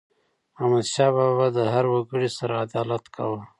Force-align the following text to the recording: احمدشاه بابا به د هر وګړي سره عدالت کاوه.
احمدشاه 0.59 1.11
بابا 1.15 1.33
به 1.37 1.47
د 1.57 1.59
هر 1.73 1.85
وګړي 1.93 2.29
سره 2.37 2.53
عدالت 2.65 3.03
کاوه. 3.15 3.41